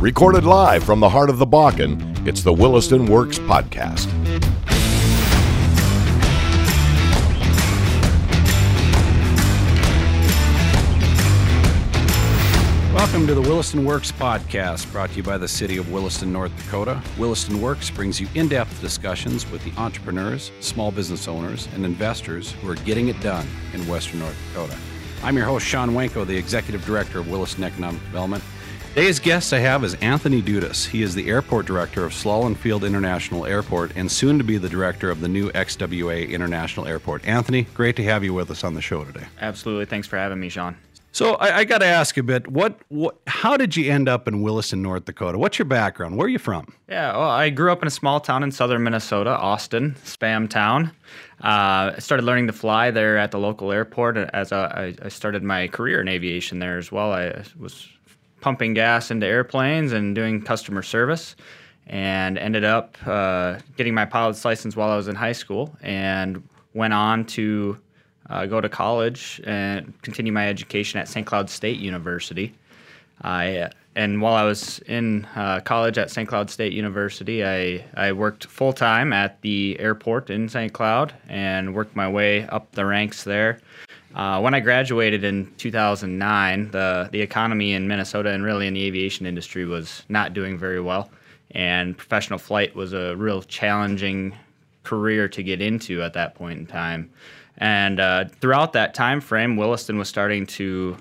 Recorded 0.00 0.44
live 0.44 0.84
from 0.84 1.00
the 1.00 1.08
heart 1.08 1.28
of 1.28 1.38
the 1.38 1.46
Bakken, 1.46 2.24
it's 2.24 2.44
the 2.44 2.52
Williston 2.52 3.06
Works 3.06 3.40
Podcast. 3.40 4.06
Welcome 12.94 13.26
to 13.26 13.34
the 13.34 13.40
Williston 13.40 13.84
Works 13.84 14.12
podcast, 14.12 14.92
brought 14.92 15.10
to 15.10 15.16
you 15.16 15.24
by 15.24 15.36
the 15.36 15.48
City 15.48 15.78
of 15.78 15.90
Williston, 15.90 16.32
North 16.32 16.56
Dakota. 16.56 17.02
Williston 17.18 17.60
Works 17.60 17.90
brings 17.90 18.20
you 18.20 18.28
in 18.36 18.46
depth 18.46 18.80
discussions 18.80 19.50
with 19.50 19.64
the 19.64 19.72
entrepreneurs, 19.80 20.52
small 20.60 20.92
business 20.92 21.26
owners, 21.26 21.66
and 21.74 21.84
investors 21.84 22.52
who 22.52 22.70
are 22.70 22.76
getting 22.76 23.08
it 23.08 23.20
done 23.20 23.48
in 23.72 23.84
Western 23.88 24.20
North 24.20 24.36
Dakota. 24.50 24.78
I'm 25.24 25.36
your 25.36 25.46
host, 25.46 25.66
Sean 25.66 25.90
Wenko, 25.90 26.24
the 26.24 26.36
Executive 26.36 26.86
Director 26.86 27.18
of 27.18 27.28
Williston 27.28 27.64
Economic 27.64 28.00
Development. 28.02 28.44
Today's 28.94 29.20
guest 29.20 29.52
I 29.52 29.60
have 29.60 29.84
is 29.84 29.94
Anthony 29.96 30.42
Dudas. 30.42 30.86
He 30.86 31.02
is 31.02 31.14
the 31.14 31.28
Airport 31.28 31.66
Director 31.66 32.04
of 32.04 32.12
Sloulin 32.12 32.56
Field 32.56 32.82
International 32.82 33.46
Airport 33.46 33.92
and 33.94 34.10
soon 34.10 34.38
to 34.38 34.44
be 34.44 34.58
the 34.58 34.68
Director 34.68 35.08
of 35.08 35.20
the 35.20 35.28
new 35.28 35.52
XWA 35.52 36.28
International 36.28 36.84
Airport. 36.84 37.24
Anthony, 37.24 37.62
great 37.74 37.94
to 37.96 38.02
have 38.02 38.24
you 38.24 38.34
with 38.34 38.50
us 38.50 38.64
on 38.64 38.74
the 38.74 38.80
show 38.80 39.04
today. 39.04 39.26
Absolutely. 39.40 39.84
Thanks 39.84 40.08
for 40.08 40.16
having 40.16 40.40
me, 40.40 40.48
Sean. 40.48 40.76
So 41.12 41.34
I, 41.36 41.58
I 41.58 41.64
got 41.64 41.78
to 41.78 41.86
ask 41.86 42.16
a 42.16 42.22
bit. 42.22 42.48
What, 42.48 42.80
what? 42.88 43.16
How 43.26 43.56
did 43.56 43.76
you 43.76 43.90
end 43.90 44.08
up 44.08 44.26
in 44.26 44.42
Williston, 44.42 44.82
North 44.82 45.04
Dakota? 45.04 45.38
What's 45.38 45.58
your 45.58 45.66
background? 45.66 46.16
Where 46.16 46.26
are 46.26 46.30
you 46.30 46.38
from? 46.38 46.72
Yeah, 46.88 47.16
well, 47.16 47.30
I 47.30 47.50
grew 47.50 47.70
up 47.70 47.82
in 47.82 47.88
a 47.88 47.90
small 47.90 48.20
town 48.20 48.42
in 48.42 48.50
southern 48.50 48.82
Minnesota, 48.82 49.30
Austin, 49.30 49.96
Spam 50.04 50.50
Town. 50.50 50.90
Uh, 51.42 51.92
I 51.94 51.98
started 51.98 52.24
learning 52.24 52.48
to 52.48 52.52
fly 52.52 52.90
there 52.90 53.16
at 53.16 53.30
the 53.30 53.38
local 53.38 53.70
airport 53.70 54.16
as 54.16 54.50
a, 54.50 54.94
I, 55.02 55.06
I 55.06 55.08
started 55.08 55.42
my 55.42 55.68
career 55.68 56.00
in 56.00 56.08
aviation 56.08 56.58
there 56.58 56.78
as 56.78 56.90
well. 56.90 57.12
I 57.12 57.42
was 57.58 57.88
pumping 58.40 58.74
gas 58.74 59.10
into 59.10 59.26
airplanes 59.26 59.92
and 59.92 60.14
doing 60.14 60.42
customer 60.42 60.82
service, 60.82 61.36
and 61.86 62.38
ended 62.38 62.64
up 62.64 62.96
uh, 63.06 63.58
getting 63.76 63.94
my 63.94 64.04
pilot's 64.04 64.44
license 64.44 64.76
while 64.76 64.90
I 64.90 64.96
was 64.96 65.08
in 65.08 65.14
high 65.14 65.32
school, 65.32 65.74
and 65.82 66.42
went 66.74 66.92
on 66.92 67.24
to 67.26 67.78
uh, 68.30 68.46
go 68.46 68.60
to 68.60 68.68
college 68.68 69.40
and 69.44 69.92
continue 70.02 70.32
my 70.32 70.48
education 70.48 71.00
at 71.00 71.08
St. 71.08 71.26
Cloud 71.26 71.48
State 71.48 71.78
University. 71.78 72.54
I 73.22 73.70
and 73.98 74.22
while 74.22 74.34
I 74.34 74.44
was 74.44 74.78
in 74.86 75.26
uh, 75.34 75.58
college 75.58 75.98
at 75.98 76.08
St. 76.08 76.28
Cloud 76.28 76.50
State 76.50 76.72
University, 76.72 77.44
I, 77.44 77.84
I 77.94 78.12
worked 78.12 78.46
full 78.46 78.72
time 78.72 79.12
at 79.12 79.42
the 79.42 79.76
airport 79.80 80.30
in 80.30 80.48
St. 80.48 80.72
Cloud 80.72 81.12
and 81.28 81.74
worked 81.74 81.96
my 81.96 82.08
way 82.08 82.46
up 82.46 82.70
the 82.72 82.86
ranks 82.86 83.24
there. 83.24 83.58
Uh, 84.14 84.40
when 84.40 84.54
I 84.54 84.60
graduated 84.60 85.22
in 85.24 85.52
2009, 85.58 86.70
the 86.70 87.08
the 87.12 87.20
economy 87.20 87.74
in 87.74 87.86
Minnesota 87.86 88.30
and 88.30 88.42
really 88.42 88.66
in 88.66 88.74
the 88.74 88.84
aviation 88.84 89.26
industry 89.26 89.64
was 89.64 90.02
not 90.08 90.32
doing 90.32 90.58
very 90.58 90.80
well, 90.80 91.10
and 91.52 91.96
professional 91.96 92.38
flight 92.38 92.74
was 92.74 92.92
a 92.92 93.14
real 93.16 93.42
challenging 93.42 94.34
career 94.82 95.28
to 95.28 95.42
get 95.42 95.60
into 95.60 96.02
at 96.02 96.14
that 96.14 96.34
point 96.34 96.58
in 96.58 96.66
time. 96.66 97.10
And 97.58 98.00
uh, 98.00 98.26
throughout 98.40 98.72
that 98.74 98.94
time 98.94 99.20
frame, 99.20 99.56
Williston 99.56 99.98
was 99.98 100.08
starting 100.08 100.46
to 100.46 100.96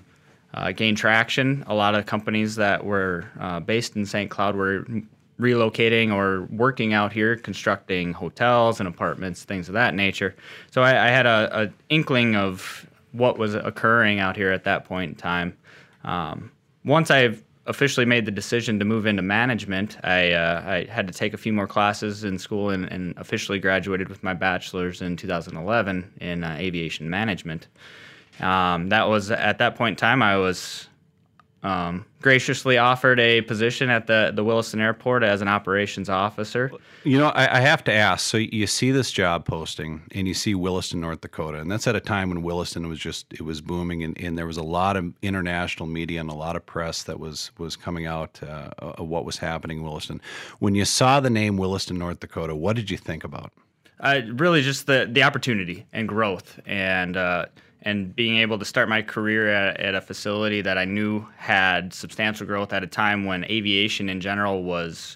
uh, 0.54 0.72
gain 0.72 0.96
traction. 0.96 1.64
A 1.68 1.74
lot 1.74 1.96
of 1.96 2.06
companies 2.06 2.56
that 2.56 2.84
were 2.84 3.26
uh, 3.40 3.60
based 3.60 3.96
in 3.96 4.06
St. 4.06 4.30
Cloud 4.30 4.56
were 4.56 4.86
relocating 5.40 6.12
or 6.12 6.44
working 6.46 6.94
out 6.94 7.14
here, 7.14 7.36
constructing 7.36 8.12
hotels 8.12 8.80
and 8.80 8.90
apartments, 8.90 9.44
things 9.44 9.68
of 9.68 9.74
that 9.74 9.94
nature. 9.94 10.36
So 10.72 10.82
I, 10.82 11.08
I 11.08 11.10
had 11.10 11.28
a, 11.28 11.72
inkling 11.90 12.36
of 12.36 12.87
what 13.18 13.38
was 13.38 13.56
occurring 13.56 14.20
out 14.20 14.36
here 14.36 14.52
at 14.52 14.64
that 14.64 14.86
point 14.86 15.12
in 15.12 15.16
time. 15.16 15.58
Um, 16.04 16.52
once 16.86 17.12
I 17.12 17.36
officially 17.66 18.06
made 18.06 18.26
the 18.26 18.32
decision 18.32 18.80
to 18.80 18.86
move 18.86 19.06
into 19.06 19.22
management, 19.22 19.98
I, 20.04 20.32
uh, 20.32 20.64
I 20.66 20.92
had 20.92 21.08
to 21.08 21.14
take 21.14 21.34
a 21.34 21.38
few 21.38 21.52
more 21.52 21.68
classes 21.68 22.24
in 22.24 22.38
school 22.40 22.70
and, 22.70 22.86
and 22.86 23.14
officially 23.18 23.60
graduated 23.60 24.08
with 24.08 24.24
my 24.24 24.34
bachelor's 24.34 25.02
in 25.02 25.18
2011 25.18 26.14
in 26.22 26.44
uh, 26.44 26.56
aviation 26.58 27.10
management. 27.10 27.68
Um, 28.40 28.90
that 28.90 29.10
was 29.10 29.32
at 29.32 29.58
that 29.58 29.76
point 29.76 29.94
in 29.94 29.96
time, 29.98 30.22
I 30.22 30.38
was 30.38 30.88
um, 31.68 32.06
graciously 32.22 32.78
offered 32.78 33.20
a 33.20 33.42
position 33.42 33.90
at 33.90 34.08
the, 34.08 34.32
the 34.34 34.42
Williston 34.42 34.80
Airport 34.80 35.22
as 35.22 35.42
an 35.42 35.50
operations 35.50 36.08
officer. 36.08 36.72
You 37.04 37.18
know, 37.18 37.28
I, 37.30 37.58
I, 37.58 37.60
have 37.60 37.84
to 37.86 37.92
ask. 37.92 38.26
So 38.26 38.38
you 38.38 38.68
see 38.68 38.92
this 38.92 39.12
job 39.12 39.46
posting, 39.46 40.02
and 40.12 40.30
you 40.30 40.34
see 40.34 40.56
Williston, 40.56 41.02
North 41.02 41.20
Dakota, 41.20 41.60
and 41.60 41.70
that's 41.70 41.86
at 41.86 41.96
a 41.96 42.00
time 42.00 42.30
when 42.30 42.42
Williston 42.42 42.88
was 42.88 43.00
just 43.00 43.34
it 43.34 43.42
was 43.42 43.60
booming, 43.60 44.02
and, 44.04 44.18
and 44.18 44.38
there 44.38 44.48
was 44.48 44.56
a 44.56 44.64
lot 44.64 44.96
of 44.96 45.14
international 45.22 45.88
media 45.88 46.22
and 46.22 46.30
a 46.30 46.36
lot 46.36 46.56
of 46.56 46.66
press 46.66 47.04
that 47.04 47.20
was 47.20 47.52
was 47.58 47.76
coming 47.76 48.06
out 48.06 48.42
uh, 48.42 48.70
of 48.80 49.10
what 49.10 49.26
was 49.26 49.38
happening 49.38 49.80
in 49.80 49.84
Williston. 49.84 50.22
When 50.60 50.74
you 50.74 50.86
saw 50.86 51.20
the 51.20 51.30
name 51.30 51.58
Williston, 51.58 51.98
North 51.98 52.22
Dakota, 52.22 52.56
what 52.56 52.78
did 52.78 52.90
you 52.90 52.98
think 52.98 53.26
about? 53.26 53.52
Uh, 54.00 54.22
really, 54.36 54.62
just 54.62 54.88
the 54.88 55.10
the 55.12 55.24
opportunity 55.24 55.86
and 55.92 56.08
growth 56.08 56.62
and. 56.66 57.18
Uh, 57.18 57.48
and 57.88 58.14
being 58.14 58.36
able 58.40 58.60
to 58.60 58.66
start 58.66 58.90
my 58.90 59.02
career 59.02 59.48
at, 59.48 59.80
at, 59.80 59.96
a 59.96 60.02
facility 60.02 60.60
that 60.60 60.78
I 60.78 60.84
knew 60.84 61.26
had 61.38 61.94
substantial 61.94 62.46
growth 62.46 62.74
at 62.74 62.84
a 62.84 62.88
time 62.88 63.24
when 63.24 63.46
aviation 63.46 64.10
in 64.10 64.20
general 64.20 64.64
was 64.64 65.16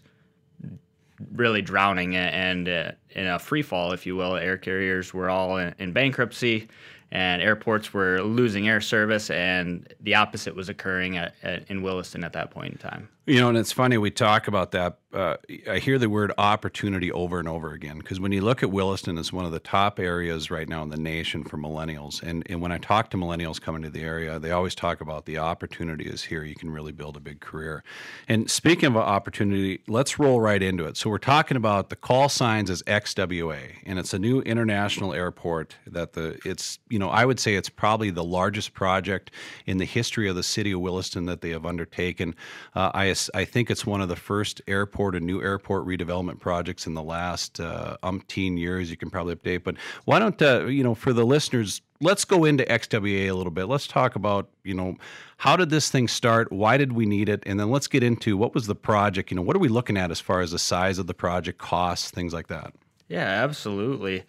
really 1.34 1.62
drowning 1.62 2.16
and 2.16 2.70
uh, 2.70 2.94
in 3.10 3.28
a 3.28 3.40
free 3.40 3.62
fall, 3.62 3.92
if 3.92 4.06
you 4.06 4.16
will. 4.16 4.38
Air 4.38 4.58
carriers 4.58 5.14
were 5.14 5.30
all 5.30 5.58
in, 5.58 5.76
in 5.80 5.92
bankruptcy 5.92 6.70
and 7.12 7.42
airports 7.42 7.94
were 7.94 8.22
losing 8.22 8.70
air 8.70 8.82
service, 8.82 9.30
and 9.30 9.94
the 10.00 10.16
opposite 10.16 10.56
was 10.56 10.70
occurring 10.70 11.18
at, 11.18 11.34
at, 11.44 11.70
in 11.70 11.82
Williston 11.82 12.24
at 12.24 12.34
that 12.34 12.52
point 12.52 12.74
in 12.74 12.78
time. 12.78 13.10
You 13.28 13.40
know, 13.40 13.50
and 13.50 13.58
it's 13.58 13.72
funny 13.72 14.00
we 14.00 14.10
talk 14.10 14.48
about 14.48 14.72
that. 14.72 14.98
Uh, 15.14 15.36
I 15.70 15.78
hear 15.78 16.00
the 16.00 16.10
word 16.10 16.34
opportunity 16.40 17.12
over 17.12 17.38
and 17.38 17.48
over 17.48 17.72
again 17.72 18.00
because 18.00 18.20
when 18.20 18.32
you 18.32 18.42
look 18.42 18.64
at 18.64 18.72
Williston, 18.72 19.18
it's 19.18 19.32
one 19.32 19.46
of 19.46 19.52
the 19.52 19.60
top 19.60 20.00
areas 20.00 20.50
right 20.50 20.68
now 20.68 20.82
in 20.82 20.90
the 20.90 20.98
nation 20.98 21.44
for 21.44 21.58
millennials. 21.58 22.24
And 22.24 22.44
and 22.50 22.62
when 22.62 22.72
I 22.72 22.80
talk 22.80 23.12
to 23.12 23.18
millennials 23.18 23.62
coming 23.62 23.84
to 23.84 23.92
the 23.92 24.02
area, 24.02 24.40
they 24.40 24.50
always 24.50 24.74
talk 24.74 25.02
about 25.02 25.26
the 25.26 25.38
opportunity 25.38 26.10
is 26.10 26.24
here. 26.24 26.44
You 26.44 26.56
can 26.56 26.72
really 26.72 26.92
build 26.92 27.16
a 27.16 27.20
big 27.20 27.42
career. 27.42 27.84
And 28.28 28.50
speaking 28.50 28.88
of 28.88 28.98
opportunity, 28.98 29.82
let's 29.88 30.18
roll 30.18 30.42
right 30.42 30.64
into 30.64 30.86
it. 30.86 30.98
So 30.98 31.10
we're 31.10 31.20
talking 31.20 31.58
about 31.58 31.90
the 31.90 31.96
call 31.96 32.28
signs 32.28 32.72
as 32.72 32.82
XWA, 32.84 33.76
and 33.86 34.00
it's 34.00 34.16
a 34.16 34.20
new 34.20 34.42
international 34.42 35.14
airport 35.14 35.76
that 35.86 36.14
the 36.14 36.40
it's 36.44 36.80
you 36.90 36.98
know 37.02 37.10
I 37.10 37.26
would 37.26 37.40
say 37.40 37.56
it's 37.56 37.70
probably 37.70 38.10
the 38.10 38.24
largest 38.24 38.74
project 38.74 39.32
in 39.66 39.78
the 39.78 39.86
history 39.86 40.30
of 40.30 40.36
the 40.36 40.44
city 40.44 40.72
of 40.72 40.80
Williston 40.80 41.26
that 41.26 41.42
they 41.42 41.50
have 41.50 41.66
undertaken. 41.66 42.36
Uh, 42.74 42.92
I 42.94 43.16
I 43.34 43.46
think 43.46 43.70
it's 43.70 43.86
one 43.86 44.02
of 44.02 44.08
the 44.08 44.16
first 44.16 44.62
airport 44.68 45.16
and 45.16 45.26
new 45.26 45.42
airport 45.42 45.86
redevelopment 45.86 46.40
projects 46.40 46.88
in 46.88 46.94
the 46.94 47.04
last 47.04 47.60
uh, 47.60 47.98
umpteen 48.04 48.58
years. 48.58 48.90
You 48.90 48.98
can 48.98 49.10
probably 49.10 49.36
update, 49.36 49.64
but 49.64 49.76
why 50.06 50.20
don't 50.20 50.42
uh, 50.42 50.66
you 50.66 50.84
know 50.84 50.96
for 50.96 51.12
the 51.12 51.26
listeners? 51.26 51.82
Let's 52.04 52.26
go 52.26 52.46
into 52.46 52.64
XWA 52.64 53.30
a 53.30 53.34
little 53.34 53.52
bit. 53.52 53.66
Let's 53.66 53.86
talk 53.86 54.16
about 54.16 54.50
you 54.64 54.74
know 54.74 54.96
how 55.38 55.56
did 55.56 55.70
this 55.70 55.90
thing 55.90 56.08
start? 56.08 56.52
Why 56.52 56.78
did 56.78 56.94
we 56.94 57.06
need 57.06 57.28
it? 57.28 57.44
And 57.46 57.60
then 57.60 57.72
let's 57.72 57.88
get 57.88 58.04
into 58.04 58.38
what 58.38 58.54
was 58.54 58.68
the 58.68 58.76
project. 58.76 59.32
You 59.32 59.36
know, 59.36 59.42
what 59.42 59.56
are 59.56 59.60
we 59.60 59.70
looking 59.70 59.98
at 59.98 60.12
as 60.12 60.20
far 60.20 60.42
as 60.42 60.52
the 60.52 60.60
size 60.60 61.00
of 61.00 61.08
the 61.08 61.14
project, 61.14 61.58
costs, 61.58 62.12
things 62.12 62.34
like 62.34 62.48
that. 62.48 62.74
Yeah, 63.12 63.44
absolutely. 63.44 64.24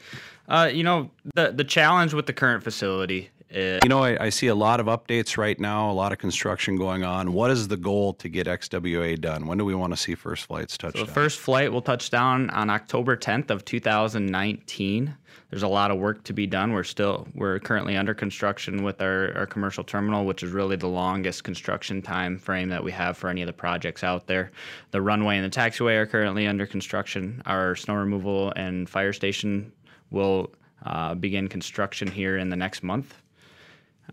Uh, 0.49 0.69
you 0.73 0.83
know, 0.83 1.11
the 1.37 1.53
the 1.53 1.63
challenge 1.63 2.15
with 2.15 2.27
the 2.27 2.33
current 2.33 2.65
facility 2.65 3.31
you 3.55 3.89
know, 3.89 4.03
I, 4.03 4.25
I, 4.25 4.29
see 4.31 4.47
a 4.47 4.55
lot 4.55 4.81
of 4.81 4.87
updates 4.87 5.37
right 5.37 5.59
now, 5.61 5.91
a 5.91 5.93
lot 5.93 6.13
of 6.13 6.19
construction 6.19 6.77
going 6.77 7.05
on. 7.05 7.35
What 7.35 7.51
is 7.51 7.69
the 7.69 7.77
goal 7.77 8.15
to 8.15 8.29
get 8.29 8.47
XWA 8.47 9.21
done? 9.21 9.47
When 9.47 9.59
do 9.59 9.65
we 9.65 9.75
want 9.75 9.93
to 9.93 9.97
see 9.97 10.15
first 10.15 10.47
flights 10.47 10.79
touch 10.79 10.97
so 10.97 11.05
The 11.05 11.13
first 11.13 11.39
flight 11.39 11.71
will 11.71 11.83
touch 11.83 12.09
down 12.09 12.49
on 12.51 12.71
October 12.71 13.15
10th 13.15 13.51
of 13.51 13.65
2019. 13.65 15.15
There's 15.51 15.63
a 15.63 15.69
lot 15.69 15.91
of 15.91 15.99
work 15.99 16.25
to 16.25 16.33
be 16.33 16.47
done. 16.47 16.73
We're 16.73 16.83
still 16.83 17.29
we're 17.35 17.59
currently 17.59 17.95
under 17.95 18.15
construction 18.15 18.85
with 18.85 19.03
our, 19.03 19.37
our 19.37 19.47
commercial 19.47 19.85
terminal, 19.85 20.25
which 20.25 20.43
is 20.43 20.51
really 20.51 20.77
the 20.77 20.89
longest 20.89 21.45
construction 21.45 22.01
time 22.01 22.39
frame 22.39 22.71
that 22.71 22.83
we 22.83 22.91
have 22.93 23.19
for 23.19 23.29
any 23.29 23.43
of 23.43 23.47
the 23.47 23.53
projects 23.53 24.03
out 24.03 24.27
there. 24.27 24.51
The 24.93 25.03
runway 25.03 25.37
and 25.37 25.45
the 25.45 25.55
taxiway 25.55 25.97
are 25.97 26.07
currently 26.07 26.47
under 26.47 26.67
construction. 26.67 27.43
Our 27.45 27.77
snow 27.77 27.97
removal 27.97 28.55
and 28.57 28.89
fire 28.89 29.13
station 29.13 29.73
will 30.11 30.53
uh, 30.87 31.15
begin 31.17 31.49
construction 31.49 32.09
here 32.09 32.39
in 32.39 32.49
the 32.49 32.57
next 32.57 32.83
month. 32.83 33.15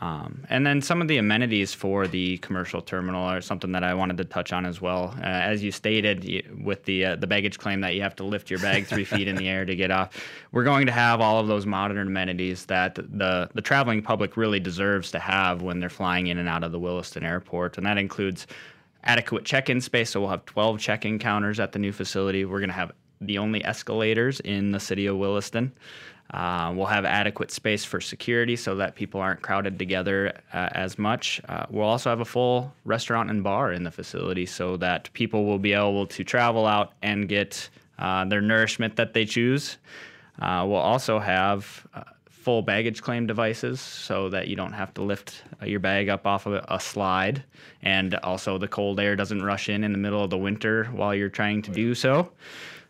Um, 0.01 0.45
and 0.49 0.65
then 0.65 0.81
some 0.81 1.01
of 1.01 1.09
the 1.09 1.17
amenities 1.17 1.73
for 1.73 2.07
the 2.07 2.37
commercial 2.37 2.81
terminal 2.81 3.21
are 3.23 3.41
something 3.41 3.73
that 3.73 3.83
I 3.83 3.93
wanted 3.93 4.17
to 4.17 4.25
touch 4.25 4.53
on 4.53 4.65
as 4.65 4.79
well. 4.79 5.13
Uh, 5.17 5.25
as 5.25 5.61
you 5.61 5.71
stated 5.71 6.63
with 6.63 6.85
the 6.85 7.05
uh, 7.05 7.15
the 7.17 7.27
baggage 7.27 7.59
claim 7.59 7.81
that 7.81 7.95
you 7.95 8.01
have 8.01 8.15
to 8.17 8.23
lift 8.23 8.49
your 8.49 8.59
bag 8.59 8.85
three 8.85 9.03
feet 9.03 9.27
in 9.27 9.35
the 9.35 9.49
air 9.49 9.65
to 9.65 9.75
get 9.75 9.91
off, 9.91 10.11
we're 10.53 10.63
going 10.63 10.85
to 10.85 10.93
have 10.93 11.19
all 11.19 11.39
of 11.39 11.47
those 11.47 11.65
modern 11.65 12.07
amenities 12.07 12.65
that 12.65 12.95
the 12.95 13.49
the 13.53 13.61
traveling 13.61 14.01
public 14.01 14.37
really 14.37 14.59
deserves 14.59 15.11
to 15.11 15.19
have 15.19 15.61
when 15.61 15.81
they're 15.81 15.89
flying 15.89 16.27
in 16.27 16.37
and 16.37 16.47
out 16.47 16.63
of 16.63 16.71
the 16.71 16.79
Williston 16.79 17.23
Airport, 17.23 17.77
and 17.77 17.85
that 17.85 17.97
includes 17.97 18.47
adequate 19.03 19.43
check-in 19.43 19.81
space. 19.81 20.11
So 20.11 20.21
we'll 20.21 20.29
have 20.29 20.45
12 20.45 20.79
check-in 20.79 21.19
counters 21.19 21.59
at 21.59 21.71
the 21.71 21.79
new 21.79 21.91
facility. 21.91 22.45
We're 22.45 22.59
going 22.59 22.69
to 22.69 22.75
have 22.75 22.91
the 23.21 23.37
only 23.37 23.63
escalators 23.65 24.39
in 24.41 24.71
the 24.71 24.79
city 24.79 25.05
of 25.05 25.17
Williston. 25.17 25.71
Uh, 26.31 26.71
we'll 26.75 26.85
have 26.85 27.05
adequate 27.05 27.49
space 27.49 27.83
for 27.83 27.99
security 27.99 28.55
so 28.55 28.75
that 28.75 28.95
people 28.95 29.19
aren't 29.19 29.41
crowded 29.41 29.79
together 29.79 30.31
uh, 30.53 30.69
as 30.73 30.99
much. 30.99 31.41
Uh, 31.49 31.65
we'll 31.71 31.87
also 31.87 32.09
have 32.09 32.19
a 32.19 32.25
full 32.25 32.71
restaurant 32.85 33.31
and 33.31 33.43
bar 33.43 33.73
in 33.73 33.83
the 33.83 33.89
facility 33.89 34.45
so 34.45 34.77
that 34.77 35.11
people 35.13 35.45
will 35.45 35.57
be 35.57 35.73
able 35.73 36.05
to 36.05 36.23
travel 36.23 36.67
out 36.67 36.93
and 37.01 37.27
get 37.27 37.67
uh, 37.97 38.23
their 38.25 38.41
nourishment 38.41 38.95
that 38.95 39.13
they 39.13 39.25
choose. 39.25 39.77
Uh, 40.39 40.63
we'll 40.67 40.77
also 40.77 41.17
have 41.17 41.87
uh, 41.95 42.03
full 42.29 42.61
baggage 42.61 43.01
claim 43.01 43.25
devices 43.25 43.81
so 43.81 44.29
that 44.29 44.47
you 44.47 44.55
don't 44.55 44.71
have 44.71 44.93
to 44.93 45.01
lift 45.01 45.43
your 45.65 45.79
bag 45.79 46.09
up 46.09 46.25
off 46.27 46.45
of 46.45 46.63
a 46.69 46.79
slide. 46.79 47.43
And 47.81 48.15
also, 48.15 48.57
the 48.57 48.67
cold 48.67 48.99
air 48.99 49.15
doesn't 49.15 49.41
rush 49.41 49.67
in 49.67 49.83
in 49.83 49.91
the 49.91 49.97
middle 49.97 50.23
of 50.23 50.29
the 50.29 50.37
winter 50.37 50.85
while 50.85 51.13
you're 51.13 51.29
trying 51.29 51.61
to 51.63 51.71
do 51.71 51.95
so. 51.95 52.31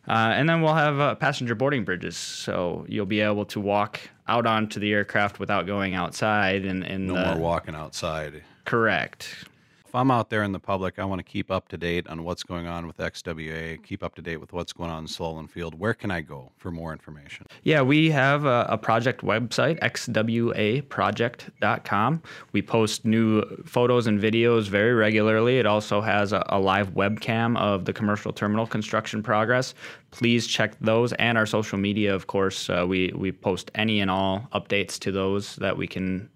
Uh, 0.08 0.34
and 0.36 0.50
then 0.50 0.62
we'll 0.62 0.74
have 0.74 1.00
uh, 1.00 1.16
passenger 1.16 1.54
boarding 1.54 1.84
bridges, 1.84 2.18
so 2.18 2.86
you'll 2.88 3.06
be 3.06 3.22
able 3.22 3.46
to 3.46 3.60
walk 3.60 4.00
out 4.28 4.48
onto 4.48 4.80
the 4.80 4.92
aircraft 4.92 5.40
without 5.40 5.68
going 5.68 5.94
outside. 5.94 6.66
And, 6.66 6.84
and 6.84 7.08
no 7.08 7.16
the, 7.16 7.26
more 7.26 7.38
walking 7.38 7.76
outside. 7.76 8.44
Correct. 8.66 9.46
If 9.90 9.96
I'm 9.96 10.12
out 10.12 10.30
there 10.30 10.44
in 10.44 10.52
the 10.52 10.60
public, 10.60 11.00
I 11.00 11.06
want 11.06 11.18
to 11.18 11.24
keep 11.24 11.50
up 11.50 11.68
to 11.70 11.78
date 11.78 12.08
on 12.08 12.24
what's 12.24 12.44
going 12.44 12.68
on 12.68 12.86
with 12.86 12.98
XWA, 12.98 13.82
keep 13.82 14.04
up 14.04 14.14
to 14.18 14.22
date 14.22 14.38
with 14.38 14.54
what's 14.54 14.72
going 14.72 14.92
on 14.92 15.06
in 15.06 15.08
Sloulin 15.08 15.50
Field. 15.50 15.74
Where 15.74 15.96
can 15.96 16.12
I 16.12 16.22
go 16.22 16.52
for 16.58 16.70
more 16.70 16.92
information? 16.92 17.48
Yeah, 17.64 17.82
we 17.82 18.12
have 18.12 18.46
a, 18.46 18.68
a 18.70 18.78
project 18.78 19.22
website, 19.22 19.80
xwaproject.com. 19.80 22.22
We 22.52 22.62
post 22.62 23.04
new 23.04 23.42
photos 23.66 24.06
and 24.06 24.22
videos 24.22 24.68
very 24.68 24.94
regularly. 24.94 25.58
It 25.58 25.66
also 25.66 26.02
has 26.02 26.34
a, 26.34 26.46
a 26.50 26.60
live 26.60 26.92
webcam 26.92 27.58
of 27.58 27.86
the 27.86 27.94
commercial 27.94 28.32
terminal 28.32 28.68
construction 28.68 29.24
progress. 29.24 29.74
Please 30.12 30.46
check 30.46 30.76
those 30.80 31.14
and 31.14 31.36
our 31.36 31.48
social 31.48 31.80
media, 31.80 32.14
of 32.14 32.28
course. 32.28 32.70
Uh, 32.70 32.86
we, 32.88 33.12
we 33.16 33.32
post 33.32 33.72
any 33.74 34.02
and 34.02 34.12
all 34.12 34.48
updates 34.54 35.00
to 35.00 35.12
those 35.12 35.56
that 35.56 35.76
we 35.76 35.88
can 35.88 36.30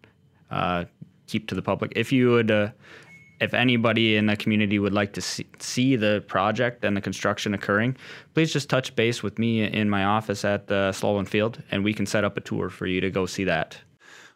uh, 0.49 0.85
keep 1.27 1.47
to 1.49 1.53
the 1.53 1.61
public. 1.61 1.93
If 1.95 2.11
you 2.11 2.31
would. 2.31 2.49
Uh, 2.49 2.69
if 3.43 3.53
anybody 3.53 4.15
in 4.15 4.25
the 4.25 4.35
community 4.35 4.79
would 4.79 4.93
like 4.93 5.13
to 5.13 5.21
see, 5.21 5.45
see, 5.59 5.95
the 5.95 6.23
project 6.27 6.83
and 6.83 6.97
the 6.97 7.01
construction 7.01 7.53
occurring, 7.53 7.95
please 8.33 8.51
just 8.51 8.69
touch 8.69 8.95
base 8.95 9.21
with 9.21 9.37
me 9.37 9.63
in 9.63 9.89
my 9.89 10.03
office 10.03 10.45
at 10.45 10.67
the 10.67 10.91
Sloulin 10.93 11.27
Field, 11.27 11.61
and 11.69 11.83
we 11.83 11.93
can 11.93 12.05
set 12.05 12.23
up 12.23 12.37
a 12.37 12.41
tour 12.41 12.69
for 12.69 12.87
you 12.87 13.01
to 13.01 13.11
go 13.11 13.25
see 13.25 13.43
that. 13.43 13.77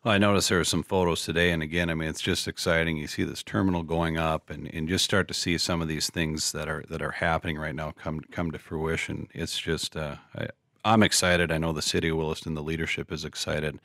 Well, 0.04 0.14
I 0.14 0.18
noticed 0.20 0.50
there 0.50 0.60
are 0.60 0.64
some 0.64 0.84
photos 0.84 1.24
today, 1.26 1.52
and 1.52 1.64
again, 1.64 1.90
I 1.90 1.96
mean, 1.96 2.08
it's 2.10 2.22
just 2.22 2.48
exciting. 2.48 2.98
You 2.98 3.08
see 3.08 3.24
this 3.24 3.44
terminal 3.44 3.84
going 3.84 4.18
up, 4.18 4.50
and, 4.50 4.74
and 4.74 4.88
just 4.88 5.04
start 5.04 5.28
to 5.30 5.34
see 5.34 5.58
some 5.58 5.82
of 5.82 5.88
these 5.88 6.10
things 6.10 6.52
that 6.52 6.70
are 6.70 6.84
that 6.90 7.02
are 7.02 7.12
happening 7.12 7.58
right 7.58 7.76
now 7.76 7.92
come 7.92 8.20
come 8.32 8.52
to 8.52 8.60
fruition. 8.60 9.28
It's 9.34 9.58
just, 9.58 9.98
uh, 9.98 10.18
I, 10.36 10.48
I'm 10.86 11.04
excited. 11.04 11.52
I 11.52 11.58
know 11.58 11.74
the 11.74 11.82
city 11.82 12.10
of 12.10 12.18
Williston, 12.18 12.54
the 12.54 12.64
leadership 12.64 13.12
is 13.12 13.26
excited. 13.26 13.80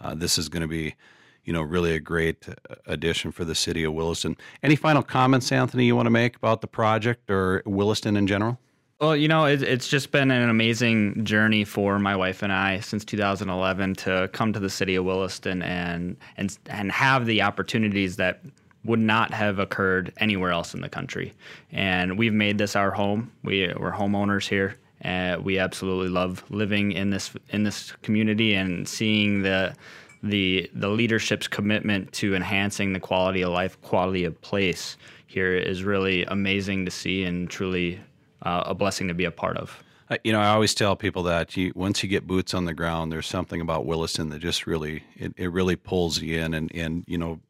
Uh, 0.00 0.14
this 0.14 0.38
is 0.38 0.48
going 0.48 0.62
to 0.62 0.68
be 0.68 0.94
you 1.44 1.52
know, 1.52 1.62
really 1.62 1.94
a 1.94 2.00
great 2.00 2.48
uh, 2.48 2.74
addition 2.86 3.32
for 3.32 3.44
the 3.44 3.54
city 3.54 3.84
of 3.84 3.92
Williston. 3.92 4.36
Any 4.62 4.76
final 4.76 5.02
comments, 5.02 5.50
Anthony, 5.52 5.86
you 5.86 5.96
want 5.96 6.06
to 6.06 6.10
make 6.10 6.36
about 6.36 6.60
the 6.60 6.66
project 6.66 7.30
or 7.30 7.62
Williston 7.66 8.16
in 8.16 8.26
general? 8.26 8.58
Well, 9.00 9.16
you 9.16 9.28
know, 9.28 9.44
it, 9.44 9.62
it's 9.62 9.88
just 9.88 10.12
been 10.12 10.30
an 10.30 10.48
amazing 10.48 11.24
journey 11.24 11.64
for 11.64 11.98
my 11.98 12.14
wife 12.14 12.42
and 12.42 12.52
I 12.52 12.80
since 12.80 13.04
2011 13.04 13.94
to 13.96 14.30
come 14.32 14.52
to 14.52 14.60
the 14.60 14.70
city 14.70 14.94
of 14.94 15.04
Williston 15.04 15.62
and 15.62 16.16
and 16.36 16.56
and 16.66 16.92
have 16.92 17.26
the 17.26 17.42
opportunities 17.42 18.16
that 18.16 18.40
would 18.84 19.00
not 19.00 19.32
have 19.32 19.58
occurred 19.58 20.12
anywhere 20.18 20.52
else 20.52 20.74
in 20.74 20.80
the 20.80 20.88
country. 20.88 21.32
And 21.72 22.16
we've 22.18 22.32
made 22.32 22.58
this 22.58 22.76
our 22.76 22.92
home. 22.92 23.32
We 23.42 23.72
we're 23.76 23.92
homeowners 23.92 24.48
here. 24.48 24.76
and 25.00 25.44
we 25.44 25.58
absolutely 25.58 26.08
love 26.08 26.44
living 26.48 26.92
in 26.92 27.10
this 27.10 27.32
in 27.50 27.64
this 27.64 27.92
community 28.02 28.54
and 28.54 28.88
seeing 28.88 29.42
the 29.42 29.74
the 30.24 30.70
the 30.74 30.88
leadership's 30.88 31.46
commitment 31.46 32.12
to 32.14 32.34
enhancing 32.34 32.92
the 32.92 33.00
quality 33.00 33.42
of 33.42 33.52
life, 33.52 33.80
quality 33.82 34.24
of 34.24 34.40
place 34.40 34.96
here 35.26 35.54
is 35.54 35.84
really 35.84 36.24
amazing 36.24 36.84
to 36.84 36.90
see 36.90 37.24
and 37.24 37.50
truly 37.50 38.00
uh, 38.42 38.64
a 38.66 38.74
blessing 38.74 39.08
to 39.08 39.14
be 39.14 39.24
a 39.24 39.30
part 39.30 39.56
of. 39.56 39.82
You 40.22 40.32
know, 40.32 40.40
I 40.40 40.48
always 40.48 40.74
tell 40.74 40.96
people 40.96 41.22
that 41.24 41.56
you, 41.56 41.72
once 41.74 42.02
you 42.02 42.08
get 42.08 42.26
boots 42.26 42.52
on 42.52 42.66
the 42.66 42.74
ground, 42.74 43.10
there's 43.10 43.26
something 43.26 43.60
about 43.60 43.86
Williston 43.86 44.28
that 44.30 44.40
just 44.40 44.66
really 44.66 45.02
it, 45.16 45.32
it 45.36 45.50
really 45.50 45.76
pulls 45.76 46.20
you 46.20 46.40
in, 46.40 46.54
and 46.54 46.70
and 46.74 47.04
you 47.06 47.18
know 47.18 47.40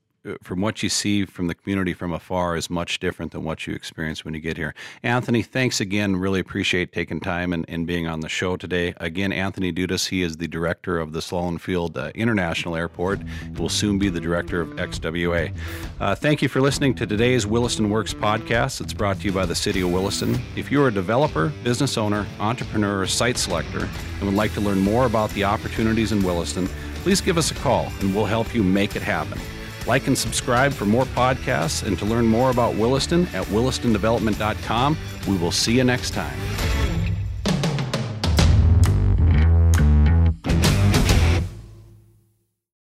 from 0.42 0.60
what 0.60 0.82
you 0.82 0.88
see 0.88 1.24
from 1.24 1.48
the 1.48 1.54
community 1.54 1.92
from 1.92 2.12
afar 2.12 2.56
is 2.56 2.70
much 2.70 2.98
different 2.98 3.32
than 3.32 3.44
what 3.44 3.66
you 3.66 3.74
experience 3.74 4.24
when 4.24 4.34
you 4.34 4.40
get 4.40 4.56
here. 4.56 4.74
Anthony, 5.02 5.42
thanks 5.42 5.80
again. 5.80 6.16
Really 6.16 6.40
appreciate 6.40 6.92
taking 6.92 7.20
time 7.20 7.52
and, 7.52 7.64
and 7.68 7.86
being 7.86 8.06
on 8.06 8.20
the 8.20 8.28
show 8.28 8.56
today. 8.56 8.94
Again, 8.98 9.32
Anthony 9.32 9.72
Dudas, 9.72 10.08
he 10.08 10.22
is 10.22 10.36
the 10.36 10.48
director 10.48 10.98
of 10.98 11.12
the 11.12 11.20
Sloulin 11.20 11.60
Field 11.60 11.98
uh, 11.98 12.10
International 12.14 12.76
Airport. 12.76 13.20
He 13.22 13.60
will 13.60 13.68
soon 13.68 13.98
be 13.98 14.08
the 14.08 14.20
director 14.20 14.60
of 14.60 14.70
XWA. 14.70 15.54
Uh, 16.00 16.14
thank 16.14 16.40
you 16.40 16.48
for 16.48 16.60
listening 16.60 16.94
to 16.94 17.06
today's 17.06 17.46
Williston 17.46 17.90
Works 17.90 18.14
podcast. 18.14 18.80
It's 18.80 18.94
brought 18.94 19.20
to 19.20 19.24
you 19.24 19.32
by 19.32 19.46
the 19.46 19.54
City 19.54 19.82
of 19.82 19.92
Williston. 19.92 20.38
If 20.56 20.70
you're 20.70 20.88
a 20.88 20.92
developer, 20.92 21.52
business 21.62 21.98
owner, 21.98 22.26
entrepreneur, 22.40 23.02
or 23.02 23.06
site 23.06 23.36
selector, 23.36 23.88
and 24.18 24.22
would 24.26 24.34
like 24.34 24.54
to 24.54 24.60
learn 24.60 24.78
more 24.78 25.06
about 25.06 25.30
the 25.30 25.44
opportunities 25.44 26.12
in 26.12 26.22
Williston, 26.22 26.66
please 27.02 27.20
give 27.20 27.36
us 27.36 27.50
a 27.50 27.54
call 27.54 27.92
and 28.00 28.14
we'll 28.14 28.24
help 28.24 28.54
you 28.54 28.62
make 28.62 28.96
it 28.96 29.02
happen. 29.02 29.38
Like 29.86 30.06
and 30.06 30.16
subscribe 30.16 30.72
for 30.72 30.86
more 30.86 31.04
podcasts 31.04 31.86
and 31.86 31.98
to 31.98 32.04
learn 32.04 32.26
more 32.26 32.50
about 32.50 32.74
Williston 32.74 33.22
at 33.34 33.44
willistondevelopment.com. 33.46 34.98
We 35.28 35.36
will 35.36 35.52
see 35.52 35.76
you 35.76 35.84
next 35.84 36.10
time. 36.10 36.73